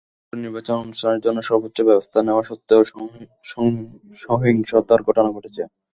[0.17, 2.81] সুষ্ঠু নির্বাচন অনুষ্ঠানের জন্য সর্বোচ্চ ব্যবস্থা নেওয়া সত্ত্বেও
[4.23, 5.61] সহিংসতার ঘটনা ঘটেছে।